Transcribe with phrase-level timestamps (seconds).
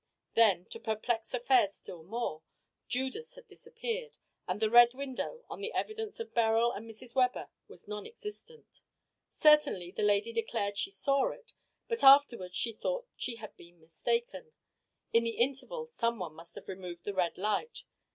[0.33, 2.41] Then, to perplex affairs still more,
[2.87, 7.13] Judas had disappeared, and the Red Window, on the evidence of Beryl and Mrs.
[7.13, 8.81] Webber, was non existent.
[9.29, 11.53] Certainly the lady declared she saw it,
[11.87, 14.53] but afterwards she thought she had been mistaken.
[15.13, 17.83] In the interval someone must have removed the red light.